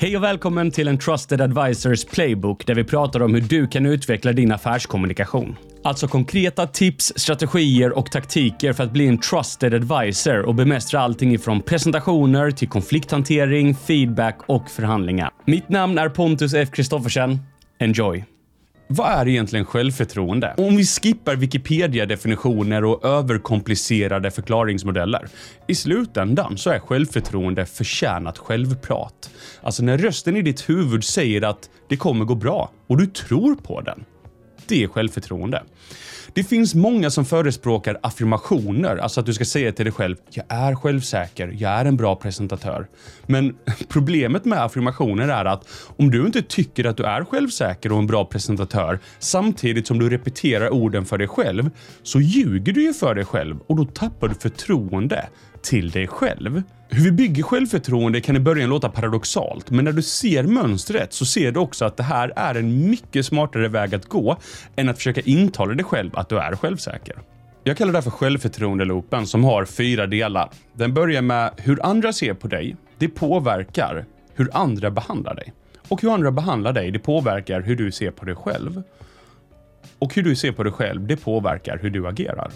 [0.00, 3.86] Hej och välkommen till en Trusted Advisors Playbook där vi pratar om hur du kan
[3.86, 5.56] utveckla din affärskommunikation.
[5.84, 11.34] Alltså konkreta tips, strategier och taktiker för att bli en trusted advisor och bemästra allting
[11.34, 15.30] ifrån presentationer till konflikthantering, feedback och förhandlingar.
[15.44, 16.68] Mitt namn är Pontus F.
[16.72, 17.38] Kristoffersen.
[17.78, 18.37] Enjoy!
[18.90, 20.54] Vad är egentligen självförtroende?
[20.56, 25.28] Om vi skippar Wikipedia-definitioner och överkomplicerade förklaringsmodeller.
[25.66, 29.30] I slutändan så är självförtroende förtjänat självprat.
[29.62, 33.54] Alltså när rösten i ditt huvud säger att det kommer gå bra och du tror
[33.54, 34.04] på den.
[34.68, 35.62] Det är självförtroende.
[36.32, 40.44] Det finns många som förespråkar affirmationer, alltså att du ska säga till dig själv “Jag
[40.48, 42.86] är självsäker, jag är en bra presentatör”.
[43.26, 43.56] Men
[43.88, 48.06] problemet med affirmationer är att om du inte tycker att du är självsäker och en
[48.06, 51.70] bra presentatör samtidigt som du repeterar orden för dig själv
[52.02, 55.28] så ljuger du ju för dig själv och då tappar du förtroende
[55.62, 56.62] till dig själv.
[56.88, 61.26] Hur vi bygger självförtroende kan i början låta paradoxalt, men när du ser mönstret så
[61.26, 64.36] ser du också att det här är en mycket smartare väg att gå
[64.76, 67.16] än att försöka intala dig själv att du är självsäker.
[67.64, 70.50] Jag kallar det för självförtroendeloopen som har fyra delar.
[70.74, 72.76] Den börjar med hur andra ser på dig.
[72.98, 75.52] Det påverkar hur andra behandlar dig.
[75.88, 78.82] Och hur andra behandlar dig, det påverkar hur du ser på dig själv.
[79.98, 82.50] Och hur du ser på dig själv, det påverkar hur du agerar.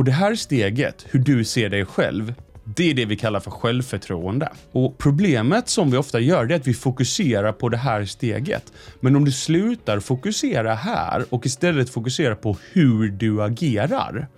[0.00, 2.34] Och det här steget, hur du ser dig själv,
[2.64, 4.52] det är det vi kallar för självförtroende.
[4.72, 8.72] Och problemet som vi ofta gör det är att vi fokuserar på det här steget.
[9.00, 14.28] Men om du slutar fokusera här och istället fokuserar på hur du agerar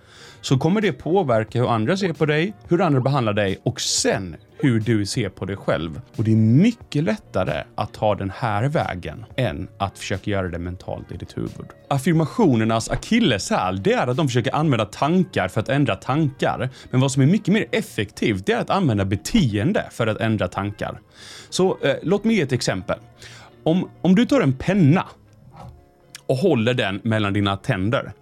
[0.43, 4.37] så kommer det påverka hur andra ser på dig, hur andra behandlar dig och sen
[4.59, 6.01] hur du ser på dig själv.
[6.17, 10.59] Och det är mycket lättare att ta den här vägen än att försöka göra det
[10.59, 11.67] mentalt i ditt huvud.
[11.89, 16.71] Affirmationernas akilleshäl, det är att de försöker använda tankar för att ändra tankar.
[16.91, 20.49] Men vad som är mycket mer effektivt, det är att använda beteende för att ändra
[20.49, 21.01] tankar.
[21.51, 22.99] Så eh, låt mig ge ett exempel.
[23.63, 25.07] Om, om du tar en penna
[26.27, 28.13] och håller den mellan dina tänder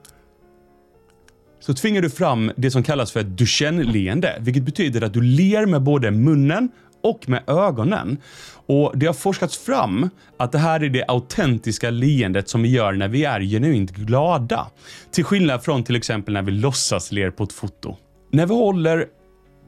[1.60, 5.66] så tvingar du fram det som kallas för ett Duchenne-leende, vilket betyder att du ler
[5.66, 6.68] med både munnen
[7.02, 8.18] och med ögonen.
[8.66, 12.92] Och Det har forskats fram att det här är det autentiska leendet som vi gör
[12.92, 14.66] när vi är genuint glada.
[15.10, 17.96] Till skillnad från till exempel när vi låtsas ler på ett foto.
[18.32, 19.06] När vi håller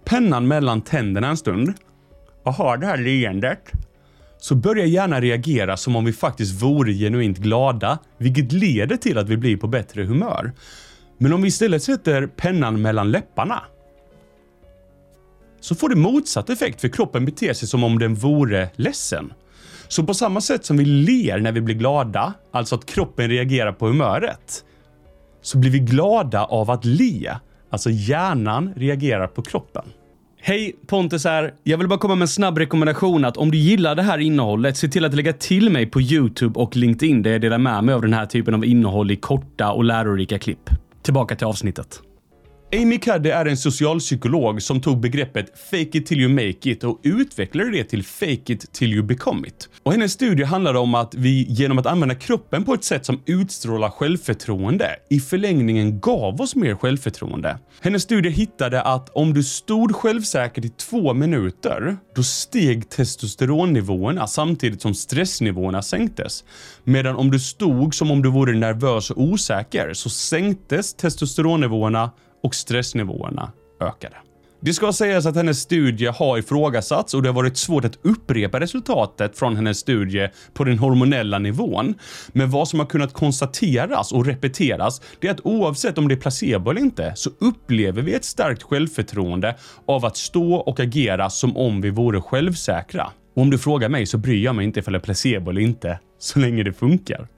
[0.05, 1.73] pennan mellan tänderna en stund
[2.45, 3.73] och har det här leendet
[4.39, 9.29] så börjar hjärnan reagera som om vi faktiskt vore genuint glada, vilket leder till att
[9.29, 10.53] vi blir på bättre humör.
[11.23, 13.63] Men om vi istället sätter pennan mellan läpparna
[15.61, 19.33] så får det motsatt effekt för kroppen beter sig som om den vore ledsen.
[19.89, 23.73] Så på samma sätt som vi ler när vi blir glada, alltså att kroppen reagerar
[23.73, 24.65] på humöret,
[25.43, 27.37] så blir vi glada av att le.
[27.71, 29.85] Alltså hjärnan reagerar på kroppen.
[30.41, 31.55] Hej, Pontus här.
[31.63, 34.77] Jag vill bara komma med en snabb rekommendation att om du gillar det här innehållet,
[34.77, 37.95] se till att lägga till mig på Youtube och LinkedIn där jag delar med mig
[37.95, 40.71] av den här typen av innehåll i korta och lärorika klipp.
[41.03, 42.03] Tillbaka till avsnittet.
[42.77, 47.01] Amy Cuddy är en socialpsykolog som tog begreppet “fake it till you make it” och
[47.03, 49.69] utvecklade det till “fake it till you become it”.
[49.83, 53.21] Och hennes studie handlade om att vi genom att använda kroppen på ett sätt som
[53.27, 57.59] utstrålar självförtroende i förlängningen gav oss mer självförtroende.
[57.81, 64.83] Hennes studie hittade att om du stod självsäkert i två minuter, då steg testosteronnivåerna samtidigt
[64.83, 66.45] som stressnivåerna sänktes.
[66.85, 72.11] Medan om du stod som om du vore nervös och osäker så sänktes testosteronnivåerna
[72.43, 74.17] och stressnivåerna ökade.
[74.65, 78.61] Det ska sägas att hennes studie har ifrågasatts och det har varit svårt att upprepa
[78.61, 81.95] resultatet från hennes studie på den hormonella nivån.
[82.33, 86.17] Men vad som har kunnat konstateras och repeteras, det är att oavsett om det är
[86.17, 91.57] placebo eller inte, så upplever vi ett starkt självförtroende av att stå och agera som
[91.57, 93.11] om vi vore självsäkra.
[93.37, 95.61] Och om du frågar mig så bryr jag mig inte ifall det är placebo eller
[95.61, 97.29] inte, så länge det funkar.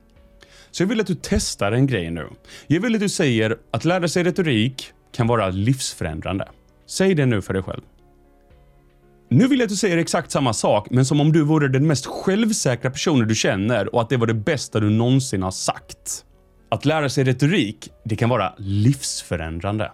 [0.75, 2.29] Så jag vill att du testar en grej nu.
[2.67, 6.49] Jag vill att du säger att lära sig retorik kan vara livsförändrande.
[6.87, 7.81] Säg det nu för dig själv.
[9.31, 11.87] Nu vill jag att du säger exakt samma sak, men som om du vore den
[11.87, 16.25] mest självsäkra personen du känner och att det var det bästa du någonsin har sagt.
[16.71, 19.93] Att lära sig retorik, det kan vara livsförändrande.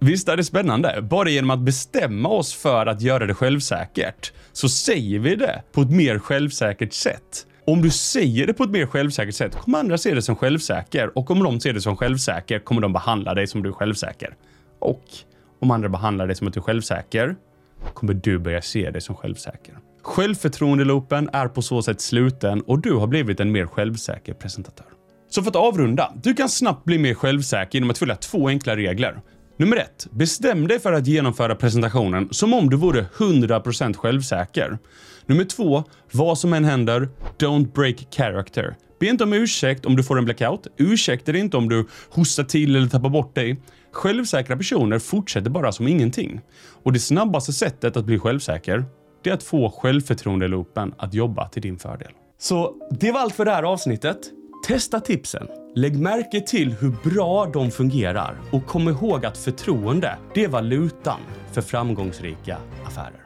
[0.00, 1.02] Visst är det spännande?
[1.02, 5.82] Bara genom att bestämma oss för att göra det självsäkert så säger vi det på
[5.82, 7.46] ett mer självsäkert sätt.
[7.66, 11.18] Om du säger det på ett mer självsäkert sätt kommer andra se det som självsäker
[11.18, 14.36] och om de ser det som självsäker kommer de behandla dig som du är självsäker.
[14.78, 15.04] Och
[15.60, 17.36] om andra behandlar dig som att du är självsäker
[17.94, 19.74] kommer du börja se dig som självsäker.
[20.02, 24.86] Självförtroendeloopen är på så sätt sluten och du har blivit en mer självsäker presentatör.
[25.30, 28.76] Så för att avrunda, du kan snabbt bli mer självsäker genom att följa två enkla
[28.76, 29.20] regler.
[29.56, 30.06] Nummer ett.
[30.10, 34.78] Bestäm dig för att genomföra presentationen som om du vore 100% självsäker.
[35.26, 35.84] Nummer två.
[36.12, 37.08] Vad som än händer,
[37.38, 38.76] don't break character.
[39.00, 40.66] Be inte om ursäkt om du får en blackout.
[40.76, 43.60] Ursäkta dig inte om du hostar till eller tappar bort dig.
[43.92, 46.40] Självsäkra personer fortsätter bara som ingenting.
[46.82, 48.84] Och det snabbaste sättet att bli självsäker,
[49.24, 52.10] det är att få självförtroendeloopen att jobba till din fördel.
[52.38, 54.18] Så det var allt för det här avsnittet.
[54.66, 55.48] Testa tipsen.
[55.74, 61.20] Lägg märke till hur bra de fungerar och kom ihåg att förtroende, det är valutan
[61.52, 63.23] för framgångsrika affärer.